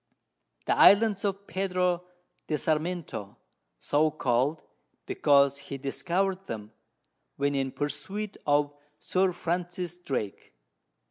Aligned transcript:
The 0.65 0.75
Islands 0.75 1.23
of 1.25 1.45
Pedro 1.45 2.05
de 2.47 2.57
Sarmiento, 2.57 3.37
so 3.77 4.09
call'd, 4.09 4.63
because 5.05 5.59
he 5.59 5.77
discover'd 5.77 6.47
them, 6.47 6.71
when 7.35 7.53
in 7.53 7.71
Pursuit 7.71 8.35
of 8.47 8.73
Sir 8.97 9.31
Francis 9.31 9.99
Drake. 9.99 10.53